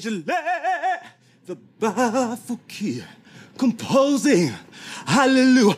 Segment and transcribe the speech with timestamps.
[0.00, 0.24] leisurely
[1.46, 3.02] the key
[3.58, 4.50] composing
[5.06, 5.76] Hallelujah,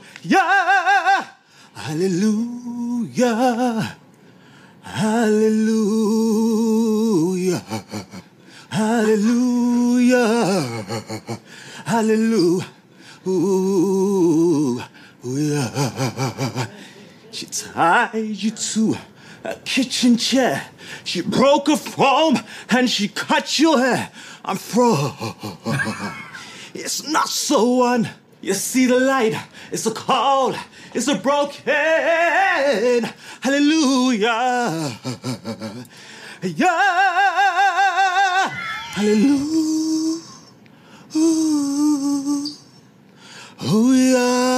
[1.74, 3.26] Hallelujah,
[4.82, 5.82] Hallelujah,
[8.70, 10.22] Hallelujah,
[11.84, 12.66] Hallelujah.
[13.26, 14.80] Ooh,
[15.24, 16.68] yeah.
[17.30, 18.94] 期待一出。
[19.44, 20.68] A kitchen chair.
[21.04, 22.38] She broke a foam
[22.70, 24.10] and she cut your hair.
[24.44, 25.12] I'm fro.
[26.74, 28.08] It's not so one.
[28.40, 29.36] You see the light.
[29.70, 30.56] It's a cold.
[30.94, 31.62] It's a broken.
[33.40, 34.98] Hallelujah.
[36.42, 38.48] Yeah.
[38.94, 40.22] Hallelujah.
[43.64, 44.51] Oh yeah.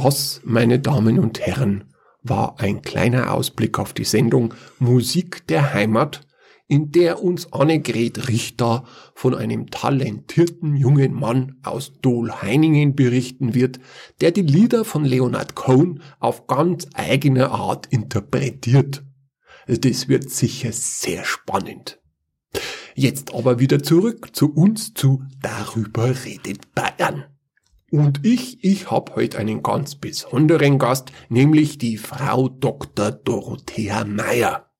[0.00, 6.20] Das, meine Damen und Herren, war ein kleiner Ausblick auf die Sendung Musik der Heimat,
[6.68, 8.84] in der uns Annegret Richter
[9.16, 13.80] von einem talentierten jungen Mann aus Dohlheiningen berichten wird,
[14.20, 19.02] der die Lieder von Leonard Cohen auf ganz eigene Art interpretiert.
[19.66, 22.00] Das wird sicher sehr spannend.
[22.94, 27.24] Jetzt aber wieder zurück zu uns zu Darüber redet Bayern.
[27.90, 33.12] Und ich, ich hab heute einen ganz besonderen Gast, nämlich die Frau Dr.
[33.12, 34.70] Dorothea Meyer.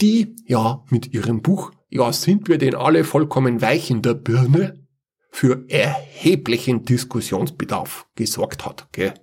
[0.00, 4.86] Die, ja, mit ihrem Buch, ja, sind wir denn alle vollkommen weich in der Birne,
[5.30, 9.14] für erheblichen Diskussionsbedarf gesorgt hat, gell?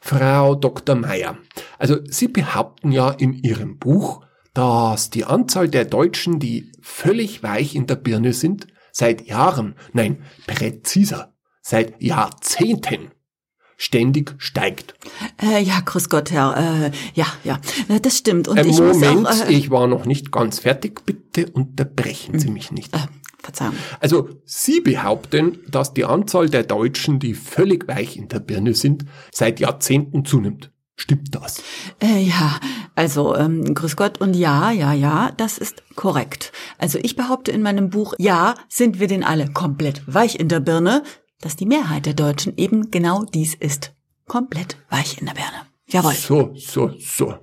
[0.00, 0.94] Frau Dr.
[0.94, 1.38] Meyer,
[1.78, 7.74] also Sie behaupten ja in Ihrem Buch, dass die Anzahl der Deutschen, die völlig weich
[7.74, 11.34] in der Birne sind, seit Jahren, nein, präziser,
[11.68, 13.10] seit Jahrzehnten
[13.76, 14.94] ständig steigt.
[15.40, 16.56] Äh, ja, grüß Gott, Herr.
[16.86, 18.48] Äh, ja, ja, äh, das stimmt.
[18.48, 21.04] Und Ein ich Moment, muss auch, äh, ich war noch nicht ganz fertig.
[21.04, 22.94] Bitte unterbrechen Sie mich nicht.
[22.94, 23.00] äh,
[23.40, 23.74] Verzeihung.
[24.00, 29.04] Also, Sie behaupten, dass die Anzahl der Deutschen, die völlig weich in der Birne sind,
[29.32, 30.72] seit Jahrzehnten zunimmt.
[30.96, 31.62] Stimmt das?
[32.02, 32.58] Äh, ja,
[32.96, 36.50] also ähm, grüß Gott und ja, ja, ja, das ist korrekt.
[36.78, 40.58] Also ich behaupte in meinem Buch, ja, sind wir denn alle komplett weich in der
[40.58, 41.04] Birne,
[41.40, 43.94] dass die Mehrheit der Deutschen eben genau dies ist.
[44.26, 45.66] Komplett weich in der Birne.
[45.88, 46.14] Jawohl.
[46.14, 47.34] So, so, so.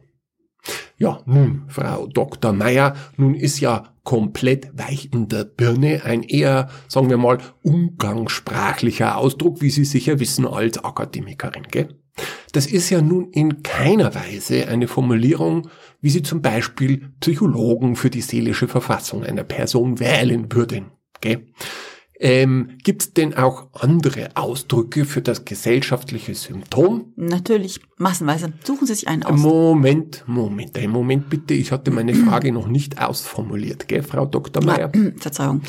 [0.97, 2.53] Ja, nun, Frau Dr.
[2.53, 9.17] Meyer, nun ist ja komplett weich in der Birne ein eher, sagen wir mal, umgangssprachlicher
[9.17, 11.99] Ausdruck, wie Sie sicher wissen als Akademikerin, gell?
[12.53, 15.67] Das ist ja nun in keiner Weise eine Formulierung,
[15.99, 21.47] wie sie zum Beispiel Psychologen für die seelische Verfassung einer Person wählen würden, gell?
[22.19, 27.13] Ähm, Gibt es denn auch andere Ausdrücke für das gesellschaftliche Symptom?
[27.15, 28.53] Natürlich, massenweise.
[28.63, 29.39] Suchen Sie sich einen aus.
[29.39, 31.53] Moment, Moment, einen Moment bitte.
[31.53, 34.63] Ich hatte meine Frage noch nicht ausformuliert, gell, Frau Dr.
[34.63, 34.91] Meyer?
[35.17, 35.61] Verzeihung.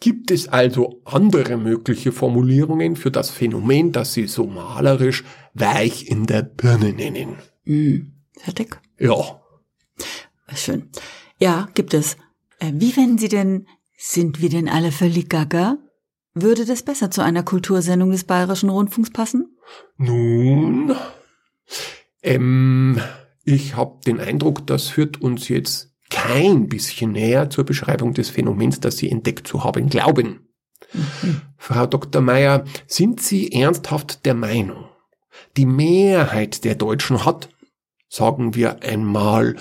[0.00, 6.26] Gibt es also andere mögliche Formulierungen für das Phänomen, das Sie so malerisch weich in
[6.26, 7.34] der Birne nennen?
[7.64, 8.12] Hm.
[8.36, 8.80] Fertig?
[9.00, 9.40] Ja,
[10.54, 10.90] Schön.
[11.38, 12.16] Ja, gibt es.
[12.58, 13.66] Äh, wie wenden Sie denn,
[13.96, 15.78] sind wir denn alle völlig gaga?
[16.42, 19.54] Würde das besser zu einer Kultursendung des Bayerischen Rundfunks passen?
[19.96, 20.94] nun,
[22.22, 23.00] ähm,
[23.44, 28.80] ich habe den Eindruck, das führt uns jetzt kein bisschen näher zur Beschreibung des Phänomens,
[28.80, 30.48] das Sie entdeckt zu haben glauben.
[31.56, 32.22] Frau Dr.
[32.22, 34.84] Meyer, sind Sie ernsthaft der Meinung,
[35.56, 37.50] die Mehrheit der Deutschen hat,
[38.08, 39.56] sagen wir einmal,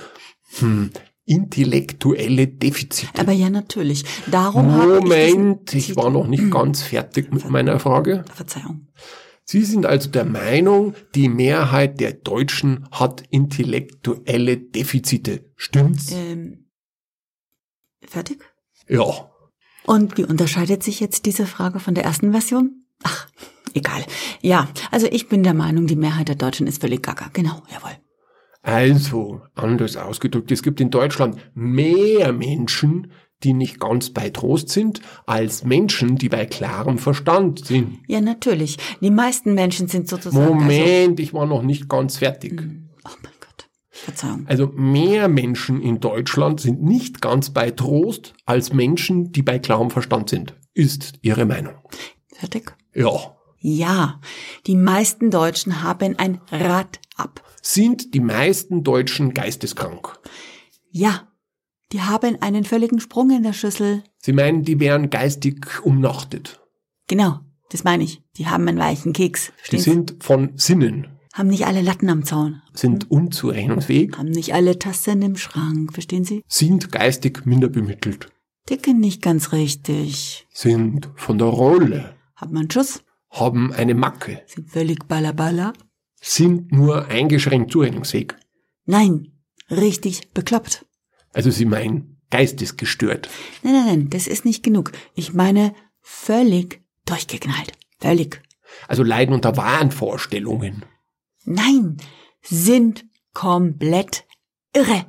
[0.60, 0.92] hm,
[1.28, 3.20] intellektuelle Defizite?
[3.20, 4.04] Aber ja, natürlich.
[4.32, 8.26] Darum ich Moment, diesen ich war noch nicht ganz fertig mit meiner Frage.
[8.34, 8.88] Verzeihung.
[9.44, 15.46] Sie sind also der Meinung, die Mehrheit der Deutschen hat intellektuelle Defizite.
[15.56, 16.12] Stimmt's?
[16.12, 16.70] Ähm,
[18.06, 18.40] fertig?
[18.90, 19.32] Ja.
[19.86, 22.86] Und wie unterscheidet sich jetzt diese Frage von der ersten Version?
[23.04, 23.28] Ach,
[23.74, 24.04] egal.
[24.42, 27.30] Ja, also ich bin der Meinung, die Mehrheit der Deutschen ist völlig gaga.
[27.31, 27.98] Genau, jawohl.
[28.68, 35.00] Also, anders ausgedrückt, es gibt in Deutschland mehr Menschen, die nicht ganz bei Trost sind,
[35.25, 38.00] als Menschen, die bei klarem Verstand sind.
[38.10, 38.78] Ja, natürlich.
[39.00, 40.44] Die meisten Menschen sind sozusagen.
[40.44, 42.60] Also, Moment, ich war noch nicht ganz fertig.
[42.60, 43.69] oh mein Gott.
[43.90, 44.46] Verzeihung.
[44.48, 49.92] Also mehr Menschen in Deutschland sind nicht ganz bei Trost als Menschen, die bei klarem
[49.92, 50.56] Verstand sind.
[50.74, 51.75] Ist Ihre Meinung?
[52.34, 52.75] Fertig?
[52.94, 53.38] Ja.
[53.60, 54.20] Ja,
[54.66, 57.47] die meisten Deutschen haben ein Rad ab.
[57.62, 60.18] Sind die meisten Deutschen geisteskrank?
[60.92, 61.27] Ja,
[61.92, 64.04] die haben einen völligen Sprung in der Schüssel.
[64.19, 66.59] Sie meinen, die wären geistig umnachtet.
[67.07, 67.39] Genau,
[67.69, 68.21] das meine ich.
[68.38, 69.48] Die haben einen weichen Keks.
[69.48, 69.89] Die Verstehen Sie?
[69.92, 71.07] sind von Sinnen.
[71.33, 72.62] Haben nicht alle Latten am Zaun.
[72.74, 75.94] sind unzurechnungsfähig, Haben nicht alle Tassen im Schrank.
[75.94, 76.44] Verstehen Sie?
[76.48, 78.30] sind geistig minder bemittelt,
[78.65, 80.48] Ticken nicht ganz richtig.
[80.51, 83.03] sind von der Rolle, Hat man einen Schuss?
[83.30, 85.74] haben eine Macke, Sind völlig ballerballer?
[86.19, 88.34] Sind nur eingeschränkt zurechnungsfähig.
[88.86, 89.34] Nein.
[89.69, 90.86] Richtig bekloppt.
[91.34, 93.30] Also sie meinen geistesgestört.
[93.64, 94.92] Nein, nein, nein, das ist nicht genug.
[95.14, 97.74] Ich meine völlig durchgeknallt.
[98.00, 98.42] Völlig.
[98.88, 100.86] Also leiden unter Wahnvorstellungen.
[101.46, 101.98] Nein,
[102.42, 104.25] sind komplett
[104.74, 105.06] irre.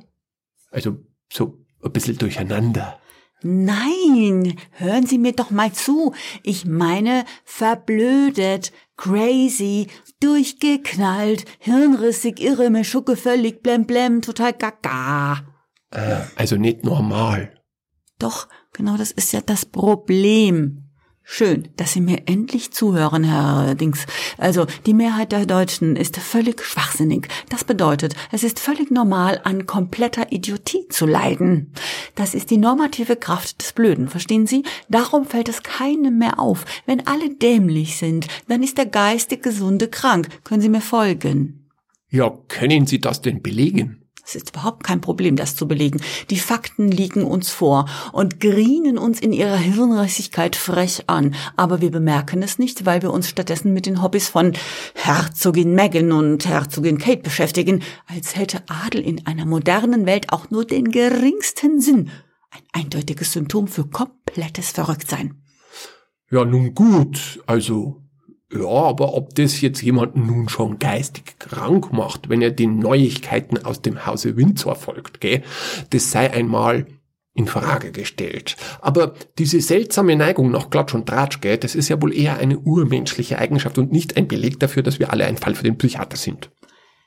[0.71, 0.97] Also
[1.31, 2.98] so ein bisschen durcheinander.
[3.41, 6.13] Nein, hören Sie mir doch mal zu.
[6.43, 9.87] Ich meine verblödet, crazy,
[10.19, 15.45] durchgeknallt, hirnrissig, irre, Meschucke, völlig blem blem, total gaga.
[15.91, 17.53] Äh, also nicht normal.
[18.19, 20.88] Doch, genau das ist ja das Problem.
[21.31, 24.07] Schön, dass Sie mir endlich zuhören, Herr Dings.
[24.39, 27.27] Also, die Mehrheit der Deutschen ist völlig schwachsinnig.
[27.49, 31.71] Das bedeutet, es ist völlig normal, an kompletter Idiotie zu leiden.
[32.15, 34.63] Das ist die normative Kraft des Blöden, verstehen Sie?
[34.89, 36.65] Darum fällt es keinem mehr auf.
[36.87, 40.29] Wenn alle dämlich sind, dann ist der geistig Gesunde krank.
[40.43, 41.69] Können Sie mir folgen?
[42.09, 44.08] Ja, können Sie das denn belegen?
[44.29, 46.01] Es ist überhaupt kein Problem, das zu belegen.
[46.29, 51.33] Die Fakten liegen uns vor und grinen uns in ihrer Hirnrissigkeit frech an.
[51.55, 54.53] Aber wir bemerken es nicht, weil wir uns stattdessen mit den Hobbys von
[54.93, 60.63] Herzogin Meghan und Herzogin Kate beschäftigen, als hätte Adel in einer modernen Welt auch nur
[60.63, 62.11] den geringsten Sinn.
[62.51, 65.41] Ein eindeutiges Symptom für komplettes Verrücktsein.
[66.29, 68.03] Ja, nun gut, also,
[68.51, 73.63] ja, aber ob das jetzt jemanden nun schon geistig krank macht, wenn er den Neuigkeiten
[73.63, 75.43] aus dem Hause Windsor folgt, gell,
[75.91, 76.87] das sei einmal
[77.35, 78.57] in Frage gestellt.
[78.81, 82.57] Aber diese seltsame Neigung nach Klatsch und Tratsch, gell, das ist ja wohl eher eine
[82.57, 86.17] urmenschliche Eigenschaft und nicht ein Beleg dafür, dass wir alle ein Fall für den Psychiater
[86.17, 86.49] sind.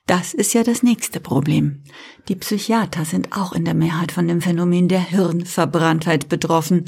[0.07, 1.85] Das ist ja das nächste Problem.
[2.29, 6.87] Die Psychiater sind auch in der Mehrheit von dem Phänomen der Hirnverbranntheit betroffen.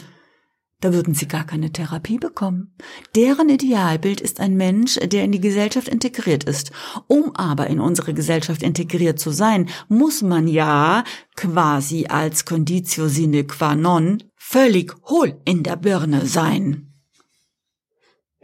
[0.85, 2.75] Da würden sie gar keine Therapie bekommen.
[3.17, 6.73] Deren Idealbild ist ein Mensch, der in die Gesellschaft integriert ist.
[7.07, 11.03] Um aber in unsere Gesellschaft integriert zu sein, muss man ja
[11.37, 16.93] quasi als Conditio sine qua non völlig hohl in der Birne sein.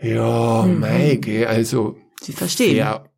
[0.00, 2.76] Ja, Maike, also Sie verstehen.
[2.76, 3.10] Sehr,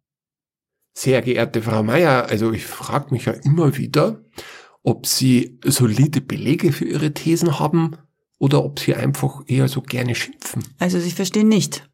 [0.94, 4.24] sehr geehrte Frau Meier, also ich frage mich ja immer wieder,
[4.82, 7.96] ob Sie solide Belege für Ihre Thesen haben
[8.42, 10.64] oder ob Sie einfach eher so gerne schimpfen.
[10.80, 11.88] Also Sie verstehen nicht.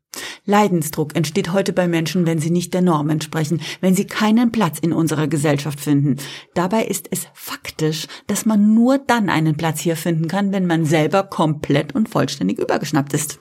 [0.47, 4.79] Leidensdruck entsteht heute bei Menschen, wenn sie nicht der Norm entsprechen, wenn sie keinen Platz
[4.79, 6.17] in unserer Gesellschaft finden.
[6.55, 10.87] Dabei ist es faktisch, dass man nur dann einen Platz hier finden kann, wenn man
[10.87, 13.39] selber komplett und vollständig übergeschnappt ist.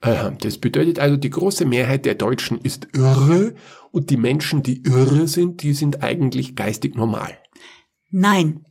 [0.00, 3.56] Aha, Das bedeutet also, die große Mehrheit der Deutschen ist irre
[3.90, 7.36] und die Menschen, die irre sind, die sind eigentlich geistig normal.
[8.10, 8.64] Nein.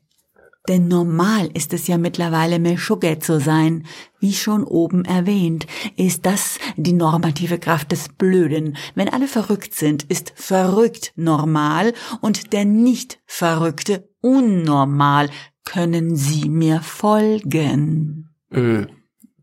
[0.67, 3.85] Denn normal ist es ja mittlerweile Meshuggah zu sein.
[4.19, 5.65] Wie schon oben erwähnt,
[5.95, 8.77] ist das die normative Kraft des Blöden.
[8.93, 15.29] Wenn alle verrückt sind, ist verrückt normal und der nicht Verrückte unnormal.
[15.65, 18.29] Können Sie mir folgen?
[18.51, 18.87] Äh,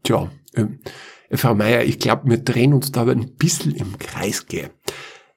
[0.02, 0.66] tja, äh,
[1.36, 4.70] Frau Meier, ich glaube, wir drehen uns da aber ein bisschen im Kreis, gell.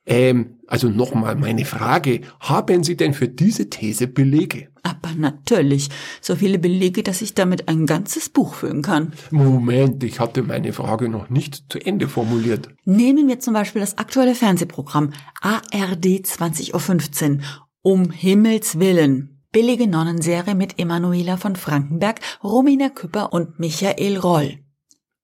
[0.09, 4.69] Ähm, also nochmal meine Frage, haben Sie denn für diese These Belege?
[4.81, 5.89] Aber natürlich,
[6.19, 9.13] so viele Belege, dass ich damit ein ganzes Buch füllen kann.
[9.29, 12.69] Moment, ich hatte meine Frage noch nicht zu Ende formuliert.
[12.85, 15.11] Nehmen wir zum Beispiel das aktuelle Fernsehprogramm
[15.41, 17.39] ARD 20.15 Uhr.
[17.81, 19.43] Um Himmels Willen.
[19.51, 24.59] Billige Nonnenserie mit Emanuela von Frankenberg, Romina Küpper und Michael Roll.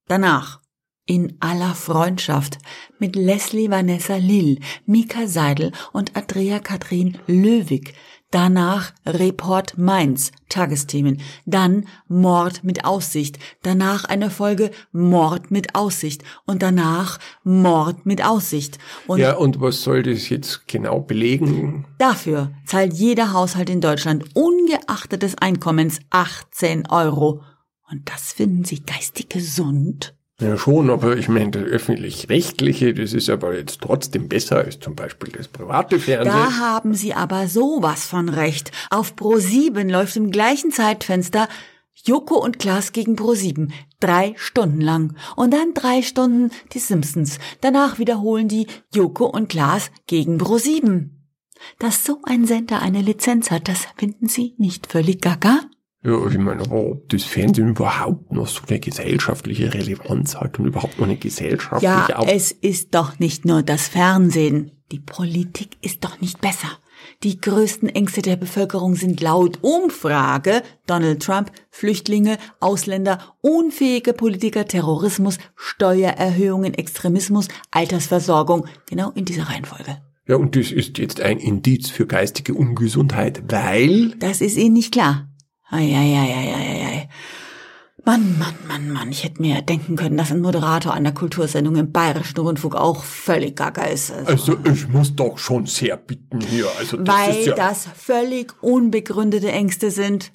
[0.07, 0.61] Danach
[1.05, 2.57] in aller Freundschaft
[2.99, 7.93] mit Leslie Vanessa Lill, Mika Seidel und Andrea Katrin Löwig.
[8.31, 11.21] Danach Report Mainz, Tagesthemen.
[11.45, 13.37] Dann Mord mit Aussicht.
[13.61, 16.23] Danach eine Folge Mord mit Aussicht.
[16.45, 18.79] Und danach Mord mit Aussicht.
[19.07, 21.85] Und Ja, und was soll das jetzt genau belegen?
[21.97, 27.41] dafür zahlt jeder Haushalt in Deutschland ungeachtet des Einkommens 18 Euro.
[27.89, 30.15] Und das finden Sie geistig gesund?
[30.41, 34.93] Ja schon, aber ich meine, das öffentlich-rechtliche, das ist aber jetzt trotzdem besser als zum
[34.93, 36.35] Beispiel das private Fernsehen.
[36.35, 38.71] Da haben Sie aber sowas von recht.
[38.89, 41.47] Auf Pro7 läuft im gleichen Zeitfenster
[42.03, 43.71] Joko und Klaas gegen Pro7.
[44.01, 45.15] Drei Stunden lang.
[45.37, 47.39] Und dann drei Stunden die Simpsons.
[47.61, 51.11] Danach wiederholen die Joko und Klaas gegen Pro7.
[51.79, 55.61] Dass so ein Sender eine Lizenz hat, das finden Sie nicht völlig gaga?
[56.05, 60.67] Ja, ich meine, aber ob das Fernsehen überhaupt noch so eine gesellschaftliche Relevanz hat und
[60.67, 64.71] überhaupt noch eine gesellschaftliche Ja, es ist doch nicht nur das Fernsehen.
[64.91, 66.67] Die Politik ist doch nicht besser.
[67.23, 75.39] Die größten Ängste der Bevölkerung sind laut Umfrage Donald Trump, Flüchtlinge, Ausländer, unfähige Politiker, Terrorismus,
[75.55, 78.67] Steuererhöhungen, Extremismus, Altersversorgung.
[78.87, 79.97] Genau in dieser Reihenfolge.
[80.27, 84.91] Ja, und das ist jetzt ein Indiz für geistige Ungesundheit, weil Das ist Ihnen nicht
[84.91, 85.29] klar.
[85.69, 87.09] Eieieiei.
[88.05, 89.09] Mann, Mann, Mann, Mann.
[89.09, 93.55] Ich hätte mir denken können, dass ein Moderator einer Kultursendung im Bayerischen Rundfunk auch völlig
[93.55, 94.11] gaga ist.
[94.11, 96.67] Also, Also ich muss doch schon sehr bitten hier.
[96.77, 100.31] Also das weil ist ja das völlig unbegründete Ängste sind.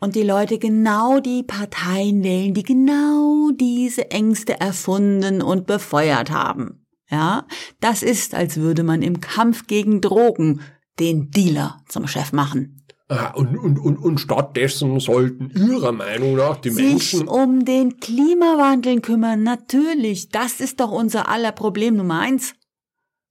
[0.00, 6.86] Und die Leute genau die Parteien wählen, die genau diese Ängste erfunden und befeuert haben.
[7.10, 7.46] Ja,
[7.80, 10.60] das ist, als würde man im Kampf gegen Drogen
[10.98, 12.77] den Dealer zum Chef machen.
[13.10, 18.00] Ah, und, und, und, und stattdessen sollten Ihrer Meinung nach die sich Menschen um den
[18.00, 19.42] Klimawandel kümmern.
[19.42, 22.54] Natürlich, das ist doch unser aller Problem Nummer eins.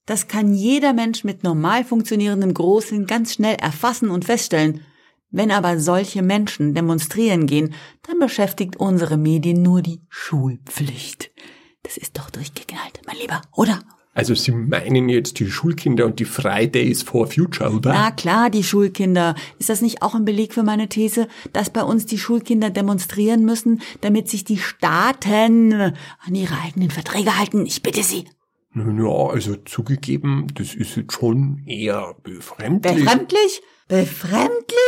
[0.07, 4.81] Das kann jeder Mensch mit normal funktionierendem Großhirn ganz schnell erfassen und feststellen.
[5.29, 11.31] Wenn aber solche Menschen demonstrieren gehen, dann beschäftigt unsere Medien nur die Schulpflicht.
[11.83, 13.81] Das ist doch durchgeknallt, mein Lieber, oder?
[14.17, 17.93] Also Sie meinen jetzt die Schulkinder und die Fridays for Future, oder?
[17.93, 19.35] Na klar, die Schulkinder.
[19.59, 23.45] Ist das nicht auch ein Beleg für meine These, dass bei uns die Schulkinder demonstrieren
[23.45, 27.67] müssen, damit sich die Staaten an ihre eigenen Verträge halten?
[27.67, 28.25] Ich bitte Sie.
[28.73, 33.05] Nun ja, also zugegeben, das ist jetzt schon eher befremdlich.
[33.05, 33.61] Befremdlich?
[33.87, 34.86] Befremdlich?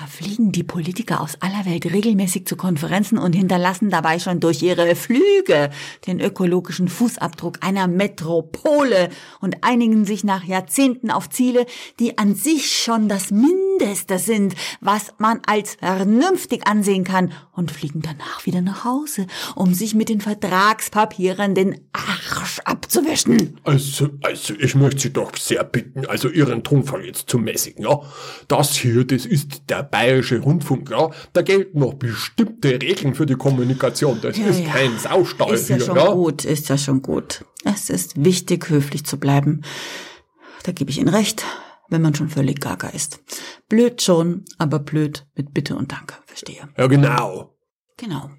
[0.00, 4.62] Da fliegen die Politiker aus aller Welt regelmäßig zu Konferenzen und hinterlassen dabei schon durch
[4.62, 5.68] ihre Flüge
[6.06, 9.10] den ökologischen Fußabdruck einer Metropole
[9.42, 11.66] und einigen sich nach Jahrzehnten auf Ziele,
[11.98, 13.69] die an sich schon das Mindeste
[14.18, 19.94] sind, was man als vernünftig ansehen kann und fliegen danach wieder nach Hause, um sich
[19.94, 23.58] mit den Vertragspapieren den Arsch abzuwischen.
[23.64, 28.00] Also, also ich möchte Sie doch sehr bitten, also Ihren Tonfall jetzt zu mäßigen, ja.
[28.48, 31.10] Das hier, das ist der Bayerische Rundfunk, ja.
[31.32, 34.20] Da gelten noch bestimmte Regeln für die Kommunikation.
[34.22, 34.70] Das Ja, ist ja.
[34.70, 36.12] kein Saustall Ist ja hier, schon ja.
[36.12, 37.44] gut, ist ja schon gut.
[37.64, 39.62] Es ist wichtig, höflich zu bleiben.
[40.62, 41.44] Da gebe ich Ihnen recht,
[41.90, 43.20] wenn man schon völlig gaga ist.
[43.68, 46.14] Blöd schon, aber blöd mit Bitte und Danke.
[46.26, 46.68] Verstehe.
[46.76, 47.56] Ja, genau.
[47.96, 48.30] Genau.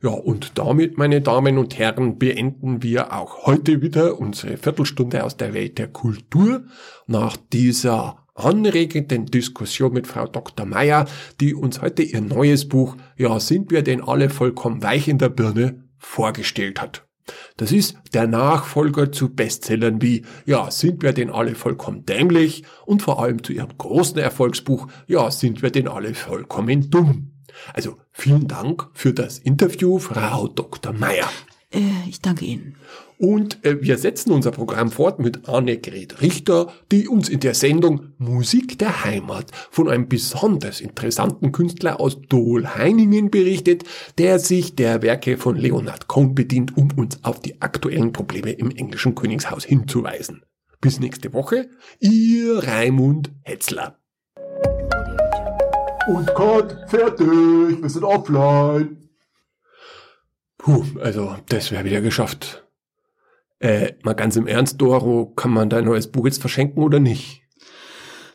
[0.00, 5.36] Ja, und damit, meine Damen und Herren, beenden wir auch heute wieder unsere Viertelstunde aus
[5.36, 6.64] der Welt der Kultur
[7.08, 10.66] nach dieser anregenden Diskussion mit Frau Dr.
[10.66, 11.06] Meyer,
[11.40, 15.30] die uns heute ihr neues Buch Ja, sind wir denn alle vollkommen weich in der
[15.30, 17.07] Birne vorgestellt hat.
[17.56, 23.02] Das ist der Nachfolger zu Bestsellern wie Ja, sind wir denn alle vollkommen dämlich und
[23.02, 27.32] vor allem zu ihrem großen Erfolgsbuch Ja, sind wir denn alle vollkommen dumm.
[27.74, 30.92] Also vielen Dank für das Interview, Frau Dr.
[30.92, 31.28] Meyer.
[31.72, 32.76] Äh, ich danke Ihnen.
[33.18, 38.12] Und äh, wir setzen unser Programm fort mit Annegret Richter, die uns in der Sendung
[38.18, 43.82] Musik der Heimat von einem besonders interessanten Künstler aus Dohlheiningen berichtet,
[44.18, 48.70] der sich der Werke von Leonard Cohen bedient, um uns auf die aktuellen Probleme im
[48.70, 50.44] englischen Königshaus hinzuweisen.
[50.80, 53.98] Bis nächste Woche, Ihr Raimund Hetzler.
[56.06, 57.26] Und Cut, fertig,
[57.82, 59.10] wir sind offline.
[60.56, 62.67] Puh, also das wäre wieder geschafft.
[63.60, 67.42] Äh, mal ganz im Ernst, Doro, kann man dein neues Buch jetzt verschenken oder nicht?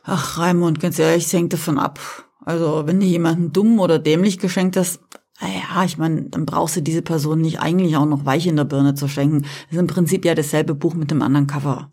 [0.04, 2.00] Ach, Raimund, ganz ehrlich, es hängt davon ab.
[2.46, 5.00] Also, wenn du jemanden dumm oder dämlich geschenkt hast,
[5.42, 8.66] ja, ich meine, dann brauchst du diese Person nicht eigentlich auch noch weich in der
[8.66, 9.42] Birne zu schenken.
[9.42, 11.90] Das ist im Prinzip ja dasselbe Buch mit dem anderen Cover.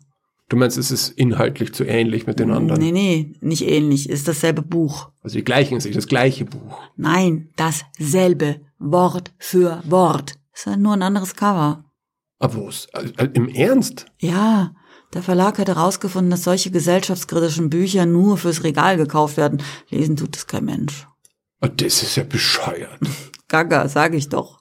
[0.49, 2.81] Du meinst, es ist inhaltlich zu ähnlich mit den anderen?
[2.81, 5.09] Nee, nee, nicht ähnlich, ist dasselbe Buch.
[5.23, 6.77] Also die gleichen sich, das gleiche Buch.
[6.97, 8.59] Nein, dasselbe.
[8.77, 10.33] Wort für Wort.
[10.53, 11.85] Ist halt nur ein anderes Cover.
[12.41, 12.87] Aber was?
[12.93, 14.05] Also, äh, Im Ernst?
[14.19, 14.73] Ja,
[15.13, 19.61] der Verlag hat herausgefunden, dass solche gesellschaftskritischen Bücher nur fürs Regal gekauft werden.
[19.89, 21.07] Lesen tut es kein Mensch.
[21.59, 22.99] Ah, Das ist ja bescheuert.
[23.47, 24.59] Gaga, sag ich doch.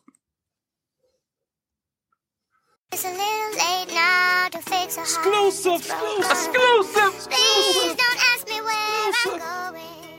[2.92, 6.18] It's a little late now to fix a Exclusive, heart.
[6.18, 10.10] exclusive, Please don't ask me where I'm going.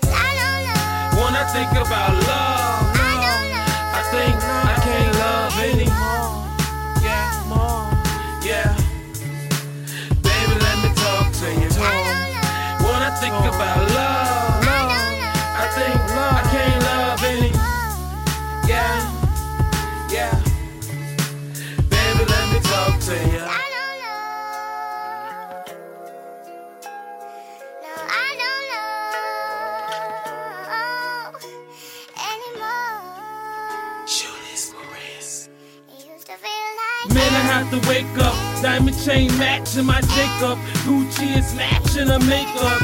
[0.00, 1.24] 'Cause I don't know.
[1.24, 2.27] When I think about
[37.14, 38.34] Man, I have to wake up.
[38.62, 40.58] Diamond chain matching my Jacob.
[40.84, 42.80] Gucci is matching her makeup.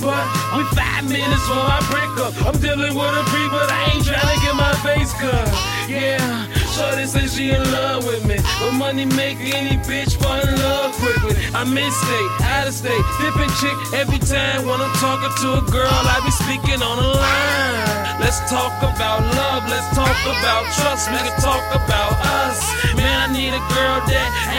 [0.00, 0.24] But
[0.56, 2.32] we five minutes before I break up.
[2.46, 5.48] I'm dealing with a free, but I ain't trying to get my face cut.
[5.88, 8.36] Yeah, Shorty says she in love with me.
[8.60, 11.36] But money make any bitch fall in love quickly.
[11.54, 15.70] I'm in state, out of state, dipping chick every time when I'm talking to a
[15.72, 15.88] girl.
[15.88, 17.96] I be speaking on the line.
[18.20, 22.12] Let's talk about love, let's talk about trust, we can talk about
[22.44, 22.64] us.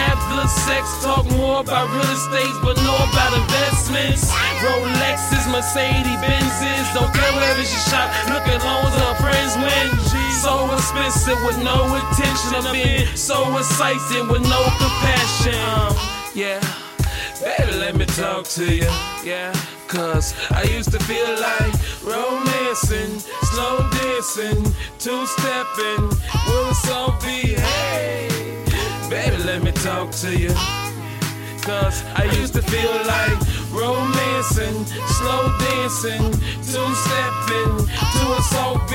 [0.08, 4.32] Have good sex, talk more about real estate, but know about investments.
[4.64, 9.88] Rolexes, Mercedes, Benzes, don't care wherever she shop, look as long as her friends win.
[10.40, 15.60] So expensive with no intention of being so exciting with no compassion.
[15.76, 15.94] Um,
[16.34, 16.62] yeah.
[17.42, 18.90] Baby, let me talk to you,
[19.24, 19.54] yeah.
[19.88, 21.74] Cause I used to feel like
[22.04, 23.20] romancing,
[23.52, 24.64] slow dancing,
[25.00, 26.10] two stepping,
[26.48, 28.47] will so be, hey.
[29.10, 30.50] Baby, let me talk to you.
[31.62, 33.40] Cause I used to feel like
[33.72, 34.86] romancing,
[35.16, 38.87] slow dancing, two stepping, to a so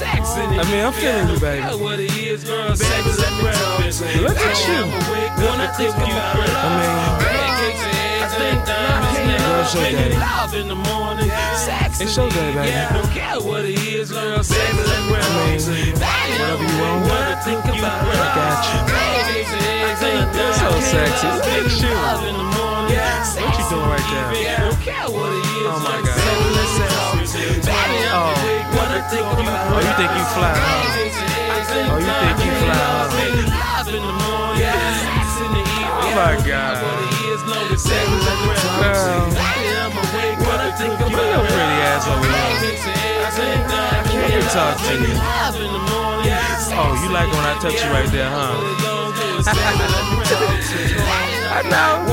[0.00, 1.82] morning, sex in the I mean, I'm feeling you, baby.
[1.82, 2.74] What it is, girl.
[2.76, 3.50] Sex let me
[4.14, 4.20] you.
[4.22, 4.80] Look at you.
[5.40, 6.56] When I think about love.
[6.56, 9.74] I mean- pancakes and eggs and diamond necklace.
[9.74, 10.18] It's your day.
[10.18, 12.68] Love in the morning, sex It's in your day, baby.
[12.68, 14.42] Yeah, don't care what it is, girl.
[14.42, 15.94] Sex let me mean, you.
[15.94, 17.04] Whatever you want.
[17.04, 18.34] when I think about love.
[18.34, 18.78] got you.
[18.88, 21.26] Pancakes and eggs and You're so sexy.
[21.28, 22.69] Look at you.
[22.90, 24.58] Love in the morning, What you doing right there?
[24.60, 25.70] don't care what it is.
[25.70, 26.18] Oh my like God.
[26.18, 27.62] so let's talk to you.
[27.62, 28.34] Baby, I'm Oh.
[28.34, 30.66] awake when I think about Oh, you think you fly, huh?
[31.70, 33.06] Oh, you think you fly, huh?
[33.10, 36.02] Love in the morning, sex in the evening.
[36.02, 36.74] Oh my God.
[36.82, 39.30] What it is, know the sex is like a Girl.
[39.30, 42.90] Baby, I'm awake when I think Get about your pretty ass over here.
[44.10, 45.14] Let me talk to you.
[45.14, 46.34] Love in the morning,
[46.80, 48.89] Oh, you like when I touch you right there, huh?
[49.52, 49.56] I
[51.68, 52.06] know.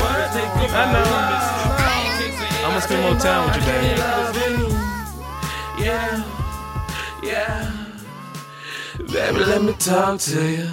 [0.70, 1.10] I know.
[2.64, 3.98] I'm gonna spend more time with you, baby.
[5.84, 6.24] Yeah,
[7.22, 7.72] yeah.
[9.12, 10.68] Baby, let me talk to you.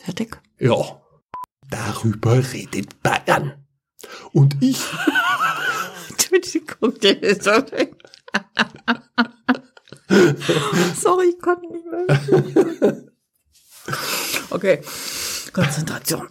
[0.00, 0.40] Fertig?
[0.58, 1.00] Ja,
[1.68, 3.66] darüber redet Bayern.
[4.32, 4.82] Und ich,
[6.64, 7.52] Entschuldigung, der ist so
[10.94, 13.04] Sorry, ich konnte nicht mehr.
[14.50, 14.80] Okay,
[15.52, 16.28] Konzentration.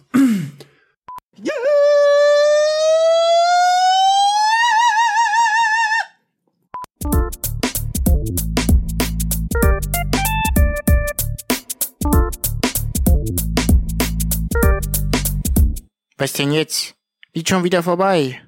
[16.16, 16.94] Was denn jetzt?
[17.34, 18.40] Liegt schon wieder vorbei.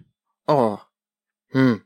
[0.46, 0.79] Oh.
[1.53, 1.86] Hm.